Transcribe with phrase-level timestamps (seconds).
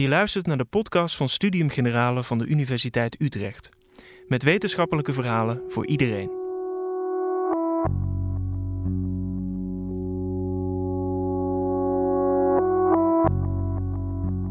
[0.00, 3.70] Je luistert naar de podcast van Studium Generale van de Universiteit Utrecht.
[4.28, 6.28] Met wetenschappelijke verhalen voor iedereen.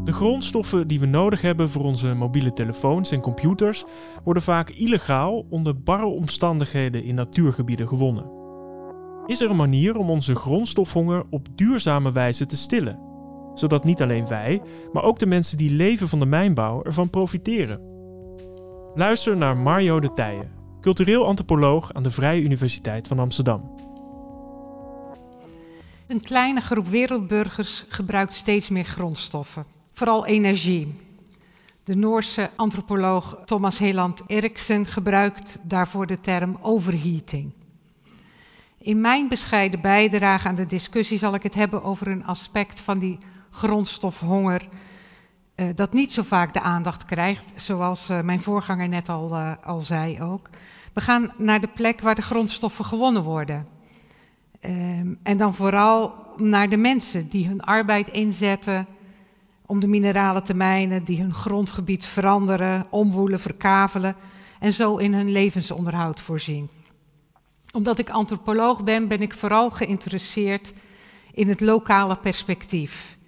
[0.04, 3.84] De grondstoffen die we nodig hebben voor onze mobiele telefoons en computers
[4.24, 8.30] worden vaak illegaal onder barre omstandigheden in natuurgebieden gewonnen.
[9.26, 13.09] Is er een manier om onze grondstofhonger op duurzame wijze te stillen?
[13.60, 17.80] Zodat niet alleen wij, maar ook de mensen die leven van de mijnbouw ervan profiteren.
[18.94, 23.74] Luister naar Mario de Tijen, cultureel antropoloog aan de Vrije Universiteit van Amsterdam.
[26.06, 30.94] Een kleine groep wereldburgers gebruikt steeds meer grondstoffen, vooral energie.
[31.84, 37.52] De Noorse antropoloog Thomas Heland Eriksen gebruikt daarvoor de term overheating.
[38.78, 42.98] In mijn bescheiden bijdrage aan de discussie zal ik het hebben over een aspect van
[42.98, 43.18] die
[43.50, 44.68] grondstofhonger
[45.56, 49.52] uh, dat niet zo vaak de aandacht krijgt, zoals uh, mijn voorganger net al, uh,
[49.64, 50.48] al zei ook.
[50.92, 53.66] We gaan naar de plek waar de grondstoffen gewonnen worden.
[54.60, 58.86] Um, en dan vooral naar de mensen die hun arbeid inzetten
[59.66, 64.16] om de mineralen te mijnen, die hun grondgebied veranderen, omwoelen, verkavelen
[64.58, 66.68] en zo in hun levensonderhoud voorzien
[67.72, 70.72] omdat ik antropoloog ben, ben ik vooral geïnteresseerd
[71.32, 73.18] in het lokale perspectief.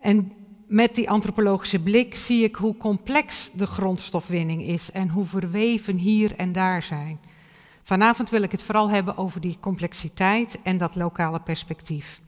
[0.00, 0.32] En
[0.66, 6.36] met die antropologische blik zie ik hoe complex de grondstofwinning is en hoe verweven hier
[6.36, 7.20] en daar zijn.
[7.82, 12.20] Vanavond wil ik het vooral hebben over die complexiteit en dat lokale perspectief.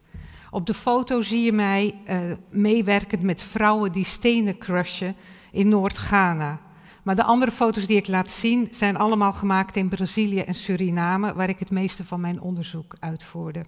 [0.50, 5.16] Op de foto zie je mij uh, meewerkend met vrouwen die stenen crushen
[5.52, 6.60] in Noord-Ghana.
[7.02, 11.34] Maar de andere foto's die ik laat zien zijn allemaal gemaakt in Brazilië en Suriname,
[11.34, 13.64] waar ik het meeste van mijn onderzoek uitvoerde.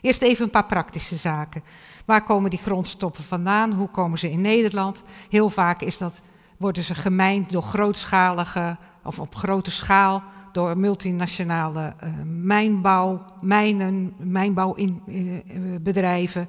[0.00, 1.62] Eerst even een paar praktische zaken.
[2.04, 3.72] Waar komen die grondstoffen vandaan?
[3.72, 5.02] Hoe komen ze in Nederland?
[5.28, 6.22] Heel vaak is dat,
[6.56, 16.48] worden ze gemijnd door grootschalige of op grote schaal door multinationale uh, mijnbouw, mijnen, mijnbouwbedrijven,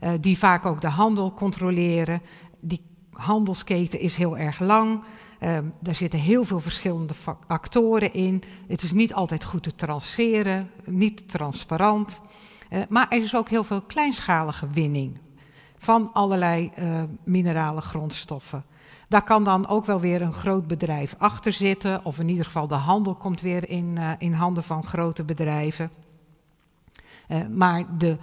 [0.00, 2.22] uh, die vaak ook de handel controleren.
[2.60, 5.02] Die handelsketen is heel erg lang.
[5.40, 7.14] Um, daar zitten heel veel verschillende
[7.46, 8.42] actoren in.
[8.68, 12.22] Het is niet altijd goed te traceren, niet transparant.
[12.70, 15.18] Uh, maar er is ook heel veel kleinschalige winning
[15.78, 18.64] van allerlei uh, minerale grondstoffen.
[19.08, 22.68] Daar kan dan ook wel weer een groot bedrijf achter zitten, of in ieder geval
[22.68, 25.90] de handel komt weer in, uh, in handen van grote bedrijven.
[27.50, 28.18] maar de,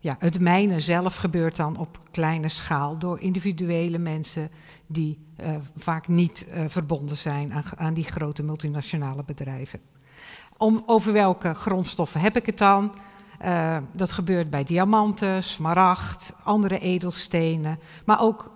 [0.00, 4.50] ja, het mijnen zelf gebeurt dan op kleine schaal door individuele mensen
[4.86, 5.18] die
[5.76, 9.80] vaak niet verbonden zijn aan, aan, die grote multinationale bedrijven.
[10.56, 12.92] Om, over welke grondstoffen heb ik het dan?
[13.44, 18.52] Uh, dat gebeurt bij diamanten, smaragd, andere edelstenen, maar ook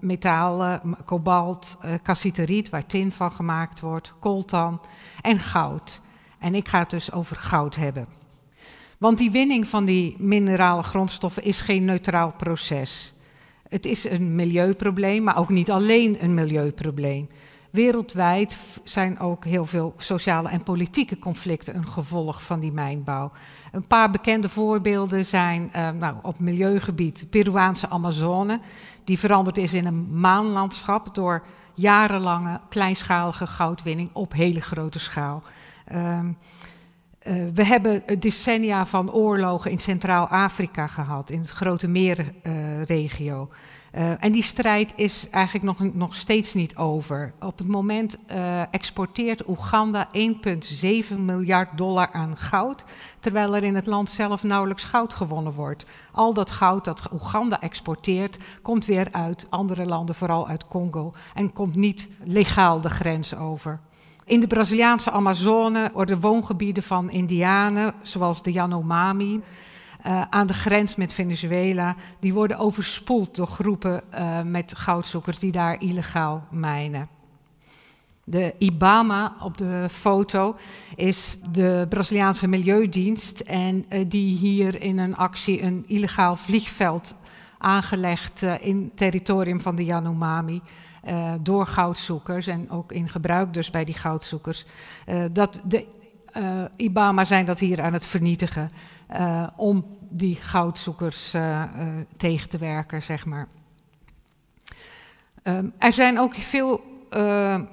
[0.00, 4.80] metalen, kobalt, cassiterite, waar tin van gemaakt wordt, coltan
[5.20, 6.00] en goud.
[6.38, 8.06] En ik ga het dus over goud hebben.
[8.98, 13.14] Want die winning van die minerale grondstoffen is geen neutraal proces.
[13.68, 17.28] Het is een milieuprobleem, maar ook niet alleen een milieuprobleem.
[17.70, 23.32] Wereldwijd zijn ook heel veel sociale en politieke conflicten een gevolg van die mijnbouw.
[23.72, 28.60] Een paar bekende voorbeelden zijn uh, nou, op milieugebied Peruaanse Amazone,
[29.04, 35.42] die veranderd is in een maanlandschap door jarenlange kleinschalige goudwinning op hele grote schaal.
[35.92, 43.48] Uh, uh, we hebben decennia van oorlogen in Centraal-Afrika gehad, in het Grote Meerregio.
[43.94, 47.32] Uh, en die strijd is eigenlijk nog, nog steeds niet over.
[47.40, 50.08] Op het moment uh, exporteert Oeganda
[51.10, 52.84] 1,7 miljard dollar aan goud,
[53.20, 55.84] terwijl er in het land zelf nauwelijks goud gewonnen wordt.
[56.12, 61.52] Al dat goud dat Oeganda exporteert, komt weer uit andere landen, vooral uit Congo, en
[61.52, 63.80] komt niet legaal de grens over.
[64.24, 69.42] In de Braziliaanse Amazone worden woongebieden van Indianen, zoals de Yanomami,
[70.06, 75.52] uh, aan de grens met Venezuela, die worden overspoeld door groepen uh, met goudzoekers die
[75.52, 77.08] daar illegaal mijnen.
[78.24, 80.56] De IBAMA op de foto
[80.96, 87.14] is de Braziliaanse Milieudienst en uh, die hier in een actie een illegaal vliegveld
[87.58, 90.62] aangelegd in het territorium van de Yanomami
[91.40, 94.64] door goudzoekers en ook in gebruik dus bij die goudzoekers.
[95.32, 95.88] Dat de
[96.36, 98.70] uh, IBAMA zijn dat hier aan het vernietigen
[99.56, 101.34] om die goudzoekers
[102.16, 103.48] tegen te werken, zeg maar.
[105.42, 106.80] Um, er zijn ook veel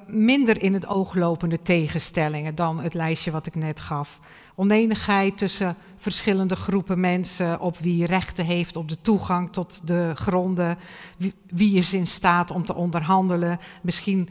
[0.07, 4.19] minder in het oog lopende tegenstellingen dan het lijstje wat ik net gaf.
[4.55, 10.77] Onenigheid tussen verschillende groepen mensen op wie rechten heeft op de toegang tot de gronden,
[11.17, 13.57] wie, wie is in staat om te onderhandelen.
[13.81, 14.29] Misschien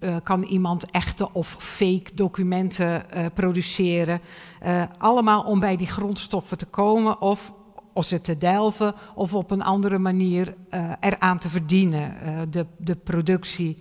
[0.00, 4.20] uh, kan iemand echte of fake documenten uh, produceren.
[4.62, 7.52] Uh, allemaal om bij die grondstoffen te komen of,
[7.92, 10.54] of ze te delven of op een andere manier
[11.00, 12.14] eraan te verdienen,
[12.50, 13.76] de, de productie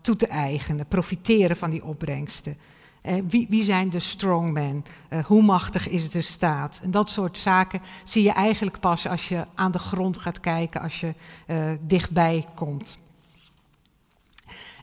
[0.00, 2.56] toe te eigenen, profiteren van die opbrengsten.
[3.28, 4.82] wie, wie, zijn de strongmen?
[5.24, 6.80] hoe machtig is de staat?
[6.82, 10.80] En dat soort zaken zie je eigenlijk pas als je aan de grond gaat kijken,
[10.80, 11.14] als je
[11.80, 12.98] dichtbij komt.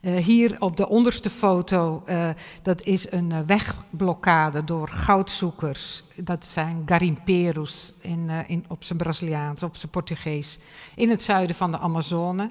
[0.04, 2.28] Uh, hier op de onderste foto, uh,
[2.62, 6.04] dat is een uh, wegblokkade door goudzoekers.
[6.16, 10.58] Dat zijn garimperos in, in, op zijn Braziliaans, op zijn Portugees.
[10.94, 12.50] In het zuiden van de Amazone.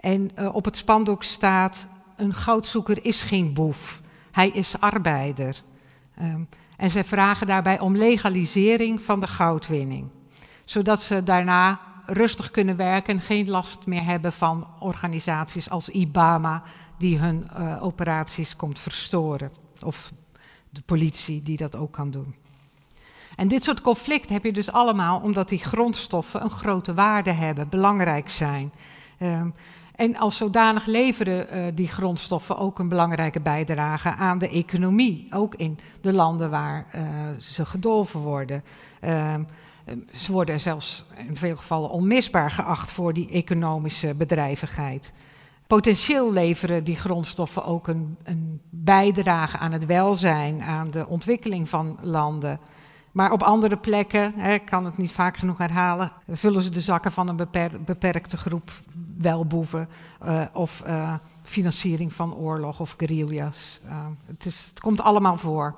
[0.00, 5.62] En op het spandoek staat, een goudzoeker is geen boef, hij is arbeider.
[6.22, 10.08] Um, en zij vragen daarbij om legalisering van de goudwinning.
[10.64, 16.62] Zodat ze daarna rustig kunnen werken en geen last meer hebben van organisaties als IBAMA,
[16.98, 19.50] die hun uh, operaties komt verstoren.
[19.84, 20.12] Of
[20.70, 22.34] de politie die dat ook kan doen.
[23.36, 27.68] En dit soort conflicten heb je dus allemaal omdat die grondstoffen een grote waarde hebben,
[27.68, 28.72] belangrijk zijn.
[29.20, 29.54] Um,
[29.94, 35.54] en als zodanig leveren uh, die grondstoffen ook een belangrijke bijdrage aan de economie, ook
[35.54, 37.02] in de landen waar uh,
[37.38, 38.64] ze gedolven worden.
[39.00, 39.34] Uh,
[40.16, 45.12] ze worden zelfs in veel gevallen onmisbaar geacht voor die economische bedrijvigheid.
[45.66, 51.98] Potentieel leveren die grondstoffen ook een, een, bijdrage aan het welzijn, aan de ontwikkeling van
[52.00, 52.60] landen.
[53.12, 57.12] Maar op andere plekken, ik kan het niet vaak genoeg herhalen, vullen ze de zakken
[57.12, 58.70] van een beper, beperkte groep
[59.18, 59.88] welboeven
[60.24, 63.80] uh, of uh, financiering van oorlog of guerrillas.
[64.26, 65.74] Het, is, het komt allemaal voor.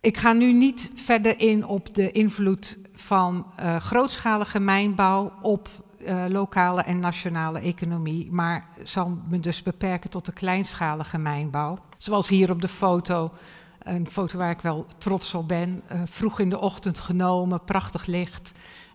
[0.00, 5.68] Ik ga nu niet verder in op de invloed van uh, grootschalige mijnbouw op
[5.98, 11.78] uh, lokale en nationale economie, maar zal me dus beperken tot de kleinschalige mijnbouw.
[11.96, 13.30] Zoals hier op de foto,
[13.78, 18.06] een foto waar ik wel trots op ben, uh, vroeg in de ochtend genomen, prachtig
[18.06, 18.52] licht.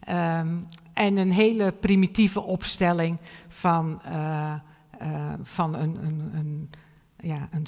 [0.10, 3.18] Um, en een hele primitieve opstelling
[3.48, 4.02] van,
[5.44, 6.70] van een, een, een
[7.18, 7.68] ja, een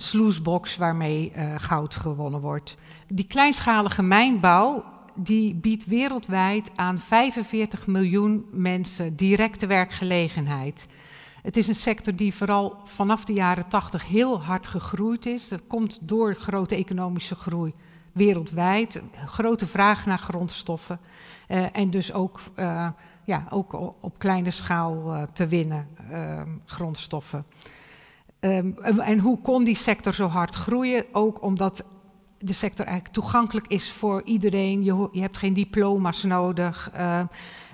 [0.77, 2.75] waarmee goud gewonnen wordt.
[3.07, 4.83] Die kleinschalige mijnbouw
[5.17, 10.87] die biedt wereldwijd aan 45 miljoen mensen directe werkgelegenheid.
[11.41, 15.47] Het is een sector die vooral vanaf de jaren 80 heel hard gegroeid is.
[15.47, 17.73] Dat komt door grote economische groei
[18.11, 20.99] wereldwijd, grote vraag naar grondstoffen
[21.47, 22.87] uh, en dus ook, uh,
[23.23, 25.87] ja, ook op kleine schaal uh, te winnen
[26.65, 27.45] grondstoffen.
[28.39, 31.05] Um, en hoe kon die sector zo hard groeien?
[31.11, 31.85] Ook omdat
[32.39, 34.83] de sector eigenlijk toegankelijk is voor iedereen.
[34.83, 36.91] Je, je hebt geen diploma's nodig.
[36.95, 37.21] Uh,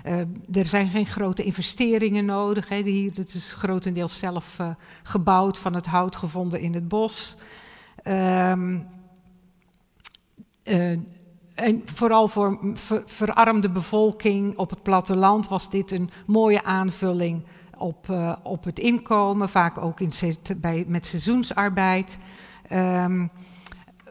[0.06, 0.18] uh,
[0.52, 2.68] er zijn geen grote investeringen nodig.
[2.68, 2.76] Hè.
[2.76, 4.68] Hier, het is grotendeels zelf uh,
[5.02, 7.36] gebouwd, van het hout gevonden in het bos.
[8.04, 8.86] Um,
[11.54, 17.44] en vooral voor ver, verarmde bevolking op het platteland was dit een mooie aanvulling
[17.78, 18.06] op,
[18.42, 20.12] op het inkomen, vaak ook in,
[20.56, 22.18] bij, met seizoensarbeid.
[22.72, 23.30] Um,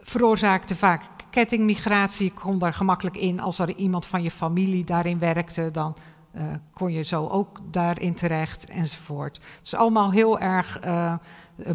[0.04, 2.24] veroorzaakte vaak kettingmigratie.
[2.24, 3.40] Je kon daar gemakkelijk in.
[3.40, 5.96] Als er iemand van je familie daarin werkte, dan
[6.36, 6.42] uh,
[6.72, 9.40] kon je zo ook daarin terecht enzovoort.
[9.62, 11.14] Dus allemaal heel erg uh,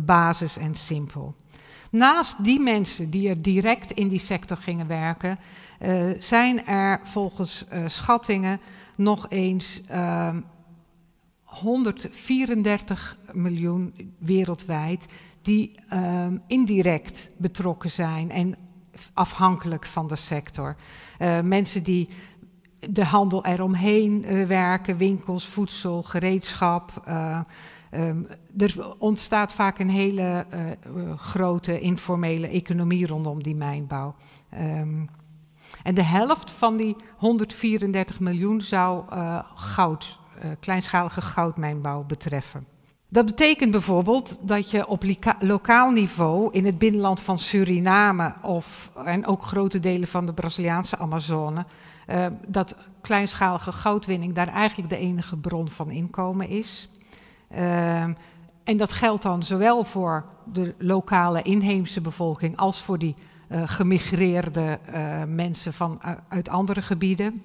[0.01, 1.35] basis en simpel.
[1.91, 5.39] Naast die mensen die er direct in die sector gingen werken,
[5.81, 8.59] uh, zijn er volgens schattingen
[8.95, 9.81] nog eens
[11.43, 15.05] 134 miljoen wereldwijd
[15.41, 18.55] die um, indirect betrokken zijn en
[19.13, 20.75] afhankelijk van de sector.
[21.19, 22.09] Uh, mensen die
[22.89, 27.03] de handel eromheen uh, werken, winkels, voedsel, gereedschap.
[27.07, 27.39] Uh,
[27.91, 28.27] um,
[28.57, 30.45] er ontstaat vaak een hele
[31.15, 34.15] grote informele economie rondom die mijnbouw.
[34.53, 35.09] Um,
[35.83, 39.03] en de helft van die 134 miljoen zou
[39.55, 40.19] goud,
[40.59, 42.65] kleinschalige goudmijnbouw betreffen.
[43.11, 45.03] Dat betekent bijvoorbeeld dat je op
[45.39, 50.97] lokaal niveau in het binnenland van Suriname of, en ook grote delen van de Braziliaanse
[50.97, 51.65] Amazone,
[52.07, 56.89] uh, dat kleinschalige goudwinning daar eigenlijk de enige bron van inkomen is.
[57.51, 58.01] Uh,
[58.63, 63.15] en dat geldt dan zowel voor de lokale inheemse bevolking als voor die
[63.49, 64.79] uh, gemigreerde
[65.27, 67.41] mensen van, uit andere gebieden.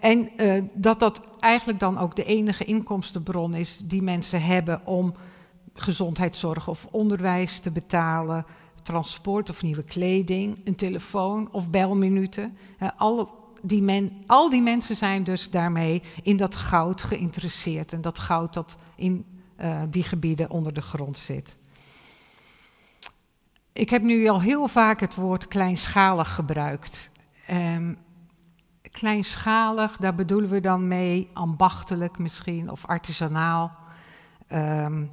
[0.00, 5.14] En uh, dat dat eigenlijk dan ook de enige inkomstenbron is die mensen hebben om
[5.74, 8.46] gezondheidszorg of onderwijs te betalen,
[8.82, 12.56] transport of nieuwe kleding, een telefoon of belminuten.
[12.82, 13.30] Uh, al,
[13.62, 18.54] die men, al die mensen zijn dus daarmee in dat goud geïnteresseerd en dat goud
[18.54, 19.24] dat in
[19.90, 21.56] die gebieden onder de grond zit.
[23.72, 27.10] Ik heb nu al heel vaak het woord kleinschalig gebruikt.
[27.50, 27.98] Um,
[28.90, 33.72] kleinschalig, daar bedoelen we dan mee ambachtelijk misschien of artisanaal.
[34.52, 35.08] Um,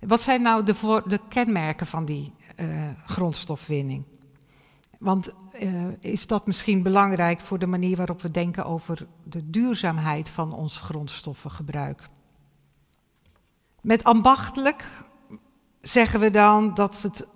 [0.00, 4.04] wat zijn nou de, de kenmerken van die uh, grondstofwinning?
[4.98, 10.28] Want uh, is dat misschien belangrijk voor de manier waarop we denken over de duurzaamheid
[10.28, 12.08] van ons grondstoffengebruik?
[13.80, 15.04] Met ambachtelijk
[15.80, 17.26] zeggen we dan dat het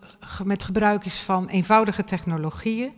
[0.44, 2.92] met gebruik is van eenvoudige technologieën,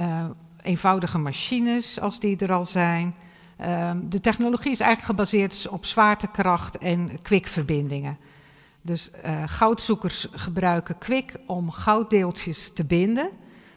[0.00, 0.30] uh,
[0.68, 3.14] eenvoudige machines als die er al zijn.
[3.60, 8.18] Uh, de technologie is eigenlijk gebaseerd op zwaartekracht en kwikverbindingen.
[8.82, 13.30] Dus uh, goudzoekers gebruiken kwik om gouddeeltjes te binden.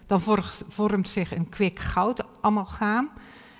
[0.05, 0.21] Dan
[0.67, 3.09] vormt zich een kwik goudamalgaam.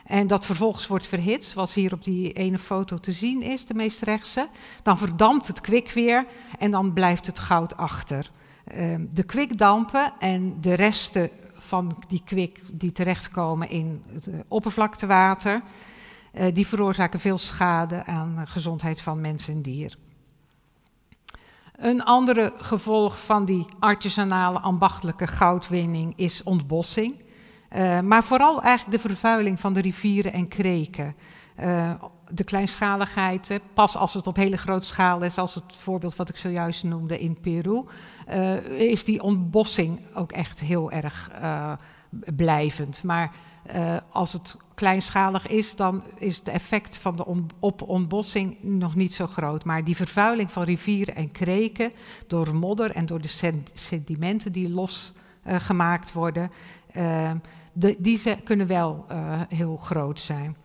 [0.06, 3.74] En dat vervolgens wordt verhit, zoals hier op die ene foto te zien is, de
[3.74, 4.48] meest rechtse.
[4.84, 6.26] Dan verdampt het kwik weer
[6.60, 8.32] en dan blijft het goud achter.
[8.78, 11.30] Uh, de kwikdampen en de resten
[11.72, 15.62] van die kwik die terechtkomen in het uh, oppervlaktewater,
[16.34, 19.96] uh, die veroorzaken veel schade aan de gezondheid van mens en dier.
[21.76, 27.16] Een andere gevolg van die artisanale ambachtelijke goudwinning is ontbossing.
[27.16, 31.16] Uh, maar vooral eigenlijk de vervuiling van de rivieren en kreken.
[32.34, 36.38] De kleinschaligheid, pas als het op hele grote schaal is, als het voorbeeld wat ik
[36.38, 37.84] zojuist noemde in Peru,
[38.30, 41.32] uh, is die ontbossing ook echt heel erg
[42.36, 43.04] blijvend.
[43.04, 43.32] Maar
[44.12, 47.26] als het kleinschalig is, dan is het effect van de
[47.60, 49.64] op ontbossing nog niet zo groot.
[49.64, 51.92] Maar die vervuiling van rivieren en kreken
[52.28, 56.50] door modder en door de sedimenten die losgemaakt worden,
[57.74, 59.06] de, die kunnen wel
[59.50, 60.56] heel groot zijn.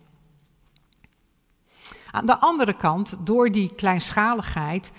[2.11, 4.91] Aan de andere kant, door die kleinschaligheid,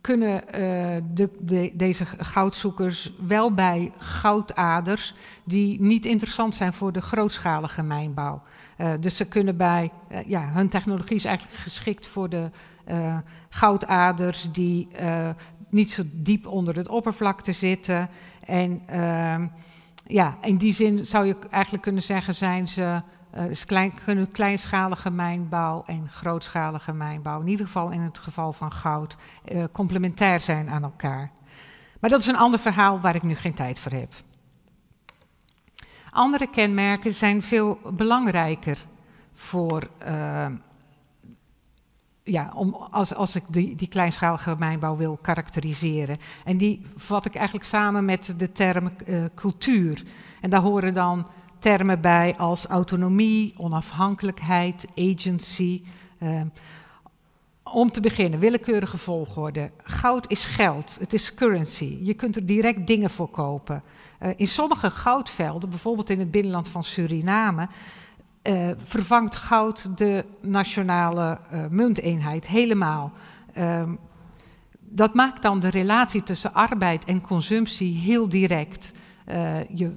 [0.00, 0.52] kunnen uh,
[1.14, 5.14] de, de, deze goudzoekers wel bij goudaders
[5.44, 8.42] die niet interessant zijn voor de grootschalige mijnbouw.
[8.78, 9.90] Uh, dus ze kunnen bij,
[10.26, 12.50] ja, hun technologie is eigenlijk geschikt voor de
[13.48, 14.88] goudaders die
[15.70, 18.08] niet zo diep onder het oppervlakte zitten.
[18.44, 19.46] En ehm,
[20.06, 23.02] ja, in die zin zou je eigenlijk kunnen zeggen, zijn ze
[23.36, 23.92] uh, klein,
[24.32, 29.16] kleinschalige mijnbouw en grootschalige mijnbouw, in ieder geval in het geval van goud,
[29.52, 31.30] uh, complementair zijn aan elkaar.
[32.00, 34.12] Maar dat is een ander verhaal waar ik nu geen tijd voor heb.
[36.10, 38.86] Andere kenmerken zijn veel belangrijker
[39.34, 40.46] voor, uh,
[42.22, 46.18] ja, om, als, als ik die, die kleinschalige mijnbouw wil karakteriseren.
[46.44, 48.90] En die vat ik eigenlijk samen met de term
[49.34, 50.02] cultuur.
[50.40, 51.26] En daar horen dan
[51.66, 55.82] termen bij als autonomie, onafhankelijkheid, agency.
[56.18, 56.40] Uh,
[57.62, 59.70] om te beginnen, willekeurige volgorde.
[59.82, 61.98] Goud is geld, het is currency.
[62.02, 63.82] Je kunt er direct dingen voor kopen.
[64.20, 67.68] Uh, in sommige goudvelden, bijvoorbeeld in het binnenland van Suriname,
[68.42, 73.12] uh, vervangt goud de nationale munteenheid helemaal.
[73.52, 73.94] Ehm,
[74.78, 78.92] dat maakt dan de relatie tussen arbeid en consumptie heel direct.
[79.74, 79.96] je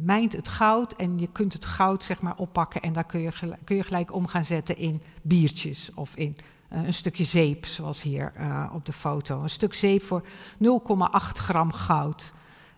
[0.00, 3.32] mijnt het goud en je kunt het goud zeg maar oppakken en daar kun je,
[3.32, 6.36] gelijk, kun je gelijk om gaan zetten in biertjes of in
[6.72, 9.42] uh, een stukje zeep, zoals hier uh, op de foto.
[9.42, 10.28] Een stuk zeep voor 0,8
[11.32, 12.32] gram goud.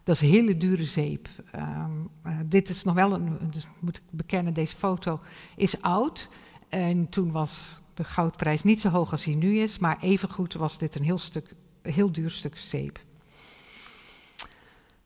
[0.05, 1.29] Dat is hele dure zeep.
[1.57, 2.11] Um,
[2.47, 5.21] dit is nog wel een, dus moet ik bekennen, deze foto
[5.57, 6.29] is oud.
[6.69, 10.79] En toen was de goudprijs niet zo hoog als hij nu is, maar evengoed was
[10.79, 13.01] dit een heel, stuk, heel duur stuk zeep.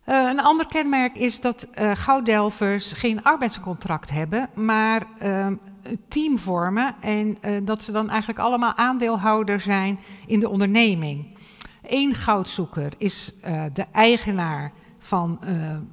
[0.07, 5.47] Uh, een ander kenmerk is dat uh, gouddelvers geen arbeidscontract hebben, maar uh,
[5.83, 11.37] een team vormen en dat ze dan eigenlijk allemaal aandeelhouder zijn in de onderneming.
[11.83, 13.35] Eén goudzoeker is
[13.73, 15.39] de eigenaar van,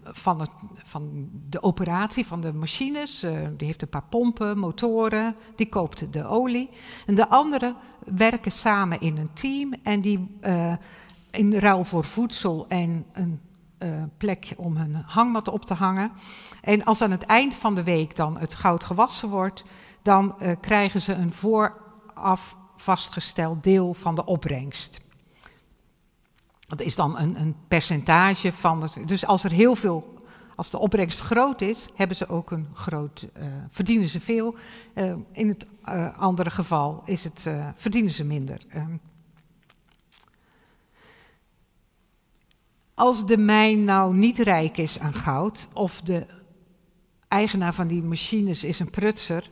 [0.03, 0.49] van, het,
[0.83, 3.19] van, de operatie van de machines.
[3.57, 6.69] die heeft een paar pompen, motoren, die koopt de olie.
[7.05, 7.75] En de anderen
[8.05, 10.37] werken samen in een team en die
[11.31, 13.39] in ruil voor voedsel en een
[13.83, 16.11] uh, plek om hun hangmat op te hangen.
[16.61, 19.63] En als aan het eind van de week dan het goud gewassen wordt,
[20.01, 25.01] dan uh, krijgen ze een vooraf vastgesteld deel van de opbrengst.
[26.67, 28.97] Dat is dan een, een percentage van het.
[29.05, 30.19] Dus als er heel veel
[30.55, 34.55] Als de opbrengst groot is, hebben ze ook een groot, uh, verdienen ze veel.
[35.31, 35.67] In het
[36.17, 38.61] andere geval is het, verdienen ze minder.
[43.01, 46.25] Als de mijn nou niet rijk is aan goud, of de
[47.27, 49.47] eigenaar van die machines is een prutser,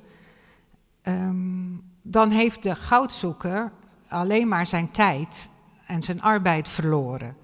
[1.04, 3.72] um, dan heeft de goudzoeker
[4.08, 5.50] alleen maar zijn tijd
[5.86, 7.36] en zijn arbeid verloren.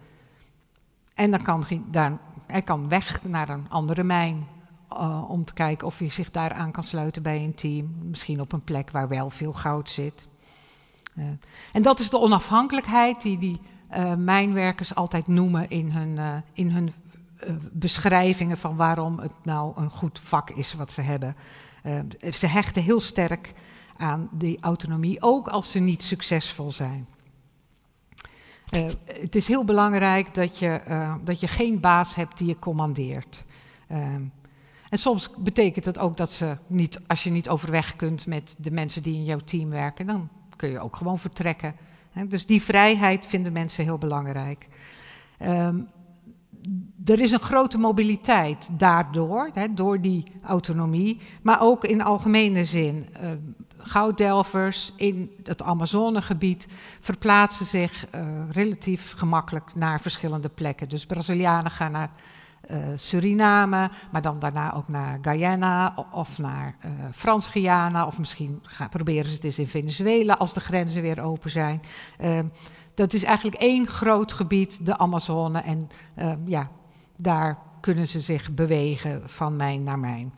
[1.14, 1.82] En dan kan hij,
[2.48, 4.48] hij kan weg naar een andere mijn
[4.92, 7.96] uh, om te kijken of hij zich daar aan kan sluiten bij een team.
[8.04, 10.28] Misschien op een plek waar wel veel goud zit.
[11.16, 11.26] Uh,
[11.74, 13.60] en dat is de onafhankelijkheid die die
[14.18, 16.94] mijnwerkers altijd noemen in hun, in hun
[17.72, 21.36] beschrijvingen van waarom het nou een goed vak is wat ze hebben.
[22.32, 23.54] ze hechten heel sterk
[23.98, 27.08] aan die autonomie, ook als ze niet succesvol zijn.
[29.06, 30.82] Het is heel belangrijk dat je,
[31.24, 33.46] dat je geen baas hebt die je commandeert.
[34.90, 38.72] En soms betekent het ook dat ze niet, als je niet overweg kunt met de
[38.72, 41.75] mensen die in jouw team werken, dan kun je ook gewoon vertrekken.
[42.28, 44.68] Dus die vrijheid vinden mensen heel belangrijk.
[45.42, 45.88] Um,
[47.06, 53.10] er is een grote mobiliteit daardoor, hè, door die autonomie, maar ook in algemene zin.
[53.24, 53.32] Uh,
[53.78, 56.68] gouddelvers in het Amazonegebied
[57.00, 60.90] verplaatsen zich uh, relatief gemakkelijk naar verschillende plekken.
[60.90, 62.10] Dus Brazilianen gaan naar
[62.72, 68.06] uh, Suriname, maar dan daarna ook naar Guyana of naar uh, Frans-Guyana.
[68.06, 71.82] Of misschien proberen ze het eens in Venezuela als de grenzen weer open zijn.
[72.94, 75.60] dat is eigenlijk één groot gebied, de Amazone.
[75.60, 75.90] En
[76.46, 76.70] ja,
[77.16, 80.34] daar kunnen ze zich bewegen van mijn naar mijn.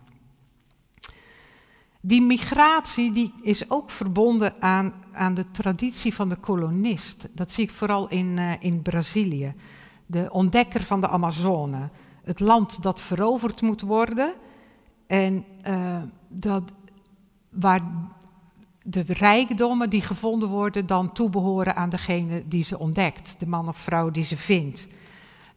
[2.01, 7.29] Die migratie die is ook verbonden aan, aan de traditie van de kolonist.
[7.31, 9.53] Dat zie ik vooral in, uh, in Brazilië.
[10.05, 11.89] De ontdekker van de Amazone.
[12.27, 14.33] Het land dat veroverd moet worden.
[15.07, 15.95] En uh,
[16.27, 16.73] dat,
[17.49, 17.81] waar
[18.83, 23.39] de rijkdommen die gevonden worden dan toebehoren aan degene die ze ontdekt.
[23.39, 24.87] De man of vrouw die ze vindt.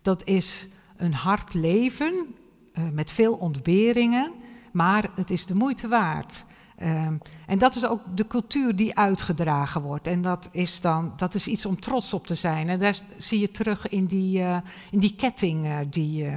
[0.03, 2.35] Dat is een hard leven
[2.75, 4.33] uh, met veel ontberingen
[4.73, 6.45] maar het is de moeite waard.
[6.83, 10.06] Um, en dat is ook de cultuur die uitgedragen wordt.
[10.06, 12.69] En dat is dan dat is iets om trots op te zijn.
[12.69, 14.59] En daar zie je terug in die, uh,
[14.91, 16.37] in die ketting die, uh,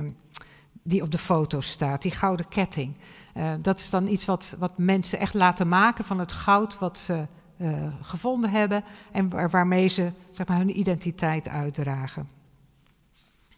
[0.84, 2.98] die op de foto staat, die gouden ketting.
[3.62, 7.28] dat is dan iets wat, wat mensen echt laten maken van het goud wat ze
[8.02, 12.30] gevonden hebben en waar, waarmee ze zeg maar, hun identiteit uitdragen.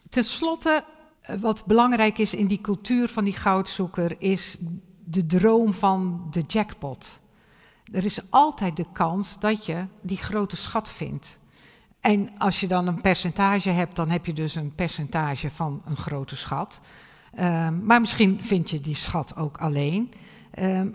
[0.08, 0.84] Ten slotte
[1.26, 4.56] eh, wat belangrijk is in die cultuur van die goudzoeker, is
[5.04, 7.20] de droom van de jackpot.
[7.92, 11.38] Er is altijd de kans dat je die grote schat vindt.
[12.00, 15.96] En als je dan een percentage hebt, dan heb je dus een percentage van een
[15.96, 16.80] grote schat.
[17.38, 20.12] Um, maar misschien vind je die schat ook alleen.
[20.58, 20.94] Um,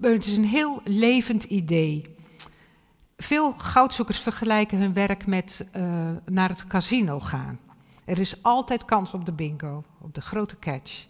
[0.00, 2.02] het is een heel levend idee.
[3.16, 7.58] Veel goudzoekers vergelijken hun werk met uh, naar het casino gaan.
[8.04, 11.06] Er is altijd kans op de bingo, op de grote catch.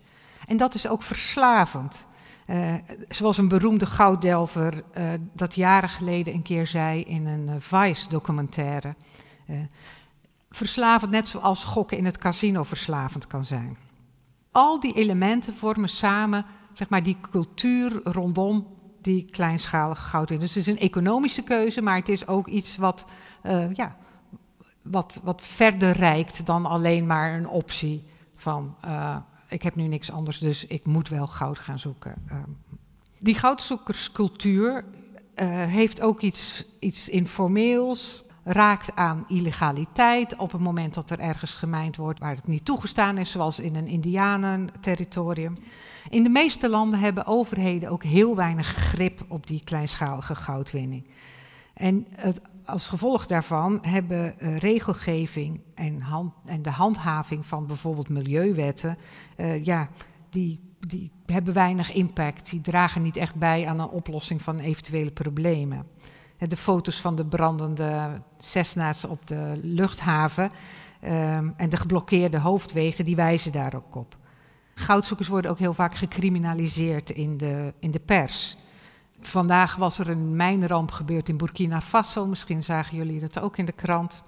[0.47, 2.07] En dat is ook verslavend.
[2.47, 2.75] Uh,
[3.09, 8.95] zoals een beroemde gouddelver uh, dat jaren geleden een keer zei in een Vice-documentaire.
[10.51, 13.77] verslavend, net zoals gokken in het casino verslavend kan zijn.
[14.55, 18.67] Al die elementen vormen samen zeg maar, die cultuur rondom
[19.01, 20.40] die kleinschalige goudwinning.
[20.40, 23.07] Dus het is een economische keuze, maar het is ook iets wat
[23.73, 23.97] ja,
[24.83, 28.05] wat, wat verder reikt dan alleen maar een optie
[28.37, 29.17] van uh,
[29.49, 32.14] ik heb nu niks anders, dus ik moet wel goud gaan zoeken.
[32.33, 32.38] Uh,
[33.19, 34.85] die goudzoekerscultuur
[35.37, 41.57] uh, heeft ook iets, iets informeels, raakt aan illegaliteit op het moment dat er ergens
[41.57, 45.57] gemijnd wordt waar het niet toegestaan is, zoals in een indianenterritorium.
[46.09, 51.07] In de meeste landen hebben overheden ook heel weinig grip op die kleinschalige goudwinning.
[51.74, 56.02] En het als gevolg daarvan hebben uh, regelgeving en,
[56.44, 58.98] en, de handhaving van bijvoorbeeld milieuwetten,
[59.37, 59.88] uh, ja,
[60.30, 62.50] die, die hebben weinig impact.
[62.50, 65.87] Die dragen niet echt bij aan een oplossing van eventuele problemen.
[66.48, 70.50] De foto's van de brandende Cessna's op de luchthaven
[71.02, 74.16] uh, en de geblokkeerde hoofdwegen, die wijzen daar ook op.
[74.74, 78.57] Goudzoekers worden ook heel vaak gecriminaliseerd in de, in de pers.
[79.20, 82.26] Vandaag was er een mijnramp gebeurd in Burkina Faso.
[82.26, 84.22] Misschien zagen jullie dat ook in de krant.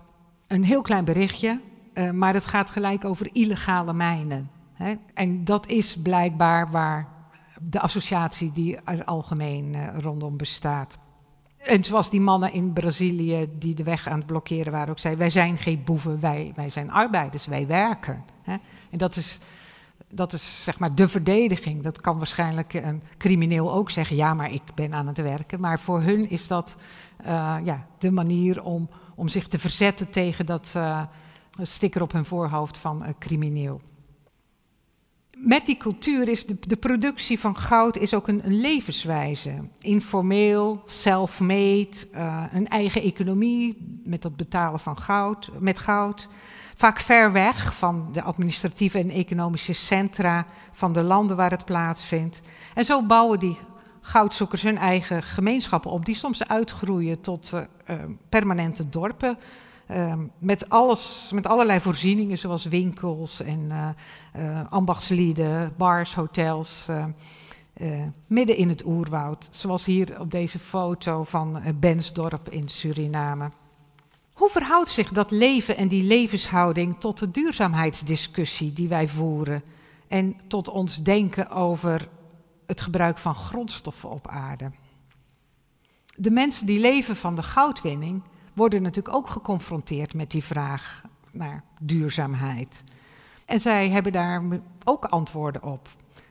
[0.46, 1.60] Een heel klein berichtje,
[1.94, 4.50] uh, maar het gaat gelijk over illegale mijnen.
[4.72, 4.94] Hè?
[5.14, 7.08] En dat is blijkbaar waar
[7.60, 10.98] de associatie die er algemeen uh, rondom bestaat.
[11.66, 15.22] En zoals die mannen in Brazilië die de weg aan het blokkeren waren ook zeiden...
[15.22, 18.24] wij zijn geen boeven, wij, wij zijn arbeiders, wij werken.
[18.42, 18.56] Hè?
[18.90, 19.38] En dat is
[20.08, 21.82] dat is zeg maar de verdediging.
[21.82, 25.60] Dat kan waarschijnlijk een crimineel ook zeggen, ja, maar ik ben aan het werken.
[25.60, 26.76] Maar voor hun is dat
[27.20, 31.02] uh, ja, de manier om, om zich te verzetten tegen dat uh,
[31.62, 33.80] sticker op hun voorhoofd van uh, crimineel.
[35.38, 39.68] Met die cultuur is de, productie van goud is ook een, levenswijze.
[39.80, 41.96] Informeel, self-made,
[42.52, 46.28] een eigen economie met het betalen van goud, met goud
[46.74, 52.42] vaak ver weg van de administratieve en economische centra van de landen waar het plaatsvindt.
[52.74, 53.58] En zo bouwen die
[54.00, 57.96] goudzoekers hun eigen gemeenschappen op, die soms uitgroeien tot uh, uh,
[58.28, 59.38] permanente dorpen.
[59.90, 63.94] Uh, met, alles, met allerlei voorzieningen, zoals winkels en
[64.68, 66.88] ambachtslieden, bars, hotels.
[68.26, 73.50] midden in het oerwoud, zoals hier op deze foto van Bensdorp in Suriname.
[74.32, 79.62] Hoe verhoudt zich dat leven en die levenshouding tot de duurzaamheidsdiscussie die wij voeren
[80.08, 82.08] en tot ons denken over
[82.66, 84.70] het gebruik van grondstoffen op aarde?
[86.16, 88.22] De mensen die leven van de goudwinning
[88.56, 92.84] worden natuurlijk ook geconfronteerd met die vraag naar duurzaamheid.
[93.44, 94.42] En zij hebben daar
[94.84, 95.88] ook antwoorden op.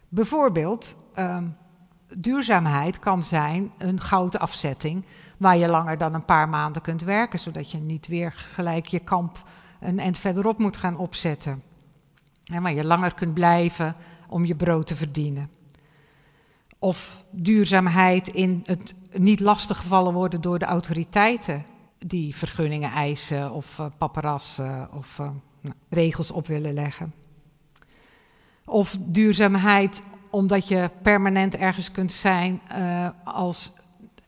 [0.09, 1.37] Bijvoorbeeld, uh,
[2.15, 5.05] duurzaamheid kan zijn een goudafzetting
[5.37, 8.99] waar je langer dan een paar maanden kunt werken, zodat je niet weer gelijk je
[8.99, 9.43] kamp
[9.79, 11.63] een eind verderop moet gaan opzetten.
[12.53, 13.95] En waar je langer kunt blijven
[14.27, 15.49] om je brood te verdienen.
[16.79, 21.63] Of duurzaamheid in het niet lastiggevallen worden door de autoriteiten
[21.97, 25.29] die vergunningen eisen of uh, paparassen of uh,
[25.61, 27.13] nou, regels op willen leggen.
[28.65, 33.73] Of duurzaamheid omdat je permanent ergens kunt zijn uh, als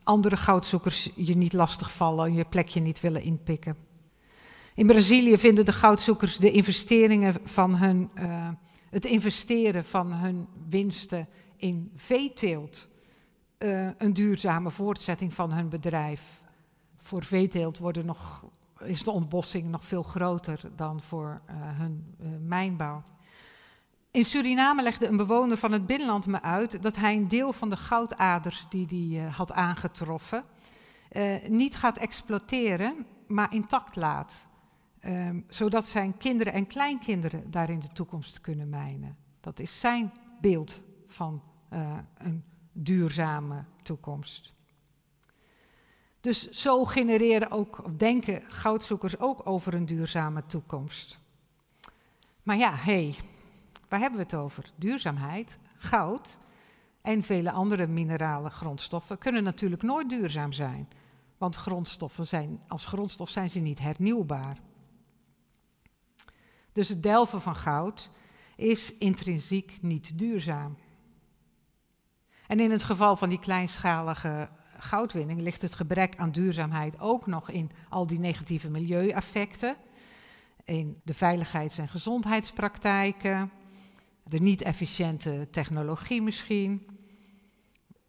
[0.04, 3.78] andere goudzoekers je niet lastigvallen, je plekje niet willen inpikken.
[4.76, 8.10] In Brazilië vinden de goudzoekers de investeringen van hun,
[8.90, 12.90] het investeren van hun winsten in veeteelt
[13.98, 16.42] een duurzame voortzetting van hun bedrijf.
[17.08, 18.46] Voor veeteelt worden nog,
[18.80, 22.16] is de ontbossing nog veel groter dan voor uh, hun
[22.48, 23.04] mijnbouw.
[24.12, 27.70] In Suriname legde een bewoner van het binnenland me uit dat hij een deel van
[27.70, 30.44] de goudaders die hij uh, had aangetroffen
[31.48, 34.50] niet gaat exploiteren, maar intact laat.
[35.06, 39.18] Um, zodat zijn kinderen en kleinkinderen daar in de toekomst kunnen mijnen.
[39.42, 41.44] Dat is zijn beeld van
[42.18, 44.56] een duurzame toekomst.
[46.22, 51.20] Dus zo genereren ook, of denken goudzoekers ook over een duurzame toekomst.
[52.44, 53.16] Maar ja, hé,
[53.88, 54.72] Waar hebben we het over?
[54.76, 56.38] Duurzaamheid, goud
[57.02, 60.88] en vele andere minerale grondstoffen kunnen natuurlijk nooit duurzaam zijn.
[61.38, 64.58] Want grondstoffen zijn, als grondstof zijn ze niet hernieuwbaar.
[66.74, 68.10] Dus het delven van goud
[68.56, 70.78] is intrinsiek niet duurzaam.
[72.48, 77.50] En in het geval van die kleinschalige goudwinning ligt het gebrek aan duurzaamheid ook nog
[77.50, 79.76] in al die negatieve milieueffecten,
[80.64, 83.52] in de veiligheids- en gezondheidspraktijken,
[84.24, 86.88] de niet-efficiënte technologie misschien.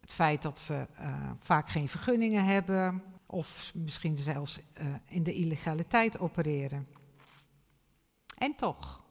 [0.01, 3.03] Het feit dat ze uh, vaak geen vergunningen hebben.
[3.27, 6.87] Of misschien zelfs uh, in de illegaliteit opereren.
[8.37, 9.03] En toch,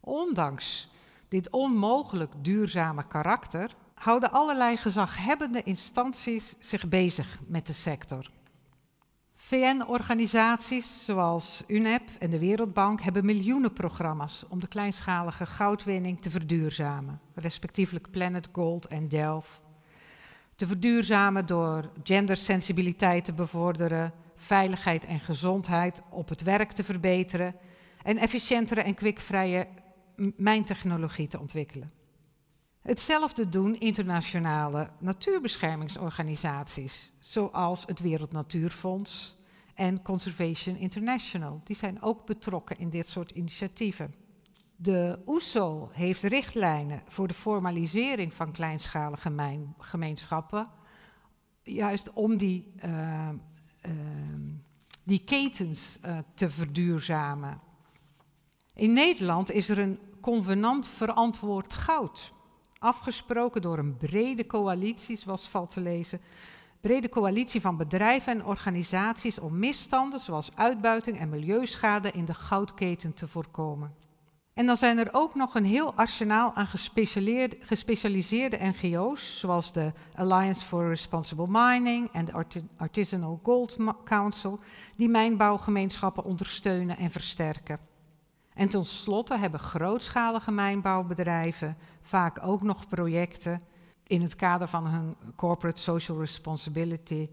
[0.00, 0.90] ondanks
[1.28, 8.30] dit onmogelijk duurzame karakter, houden allerlei gezaghebbende instanties zich bezig met de sector.
[9.34, 17.20] VN-organisaties zoals UNEP en de Wereldbank hebben miljoenen programma's om de kleinschalige goudwinning te verduurzamen,
[17.34, 19.62] respectievelijk Planet Gold en Delft.
[20.56, 27.54] Te verduurzamen door gendersensibiliteit te bevorderen, veiligheid en gezondheid op het werk te verbeteren
[28.02, 29.66] en efficiëntere en kwikvrije
[30.36, 31.99] mijntechnologie te ontwikkelen.
[32.82, 39.36] Hetzelfde doen internationale natuurbeschermingsorganisaties, zoals het Wereld Natuurfonds
[39.74, 41.60] en Conservation International.
[41.64, 44.14] Die zijn ook betrokken in dit soort initiatieven.
[44.76, 49.32] De OESO e heeft richtlijnen voor de formalisering van kleinschalige
[49.78, 50.70] gemeenschappen,
[51.62, 53.28] juist om die, uh,
[53.86, 53.92] uh,
[55.04, 57.60] die ketens uh, te verduurzamen.
[58.74, 62.32] In Nederland is er een convenant verantwoord goud
[62.80, 66.20] afgesproken door een brede coalitie, zoals valt te lezen.
[66.80, 73.14] Brede coalitie van bedrijven en organisaties om misstanden zoals uitbuiting en milieuschade in de goudketen
[73.14, 73.94] te voorkomen.
[74.54, 76.66] En dan zijn er ook nog een heel arsenaal aan
[77.60, 82.32] gespecialiseerde NGO's, zoals de Alliance for Responsible Mining en de
[82.76, 84.60] Artisanal Gold Council,
[84.96, 87.78] die mijnbouwgemeenschappen ondersteunen en versterken.
[88.54, 91.76] En tenslotte hebben grootschalige mijnbouwbedrijven
[92.10, 93.62] vaak ook nog projecten
[94.06, 97.28] in het kader van hun corporate social responsibility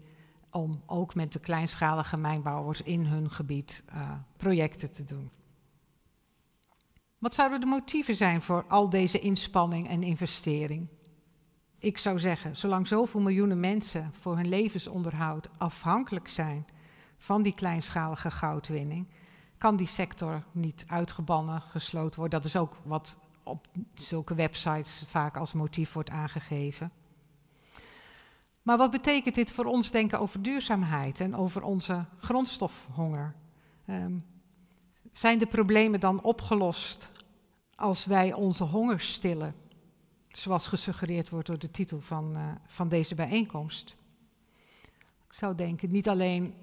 [0.50, 5.30] om ook met de kleinschalige mijnbouwers in hun gebied uh, projecten te doen.
[7.18, 10.88] Wat zouden de motieven zijn voor al deze inspanning en investering?
[11.78, 16.66] Ik zou zeggen, zolang zoveel miljoenen mensen voor hun levensonderhoud afhankelijk zijn
[17.16, 19.08] van die kleinschalige goudwinning,
[19.58, 22.40] kan die sector niet uitgebannen, gesloten worden.
[22.40, 26.92] Dat is ook wat op zulke websites vaak als motief wordt aangegeven.
[28.62, 33.34] Maar wat betekent dit voor ons denken over duurzaamheid en over onze grondstofhonger?
[33.86, 34.20] Um,
[35.12, 37.10] zijn de problemen dan opgelost
[37.74, 39.54] als wij onze honger stillen?
[40.28, 43.96] Zoals gesuggereerd wordt door de titel van, uh, van deze bijeenkomst.
[45.26, 46.54] Ik zou denken, niet alleen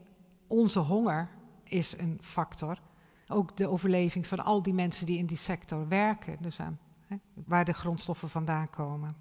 [0.47, 1.29] onze honger
[1.63, 2.79] is een factor,
[3.27, 7.15] ook de overleving van al die mensen die in die sector werken, dus aan, hè,
[7.33, 9.15] waar de grondstoffen vandaan komen.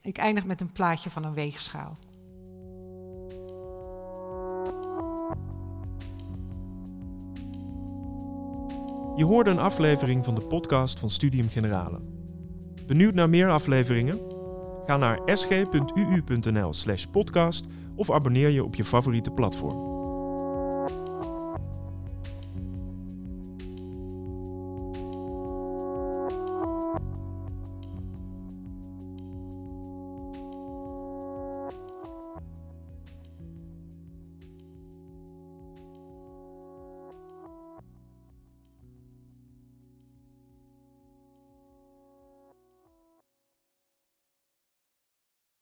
[0.00, 1.96] Ik eindig met een plaatje van een weegschaal.
[9.16, 12.00] Je hoorde een aflevering van de podcast van Studium Generale.
[12.86, 14.20] Benieuwd naar meer afleveringen?
[14.86, 19.89] Ga naar sg.uu.nl/podcast of abonneer je op je favoriete platform.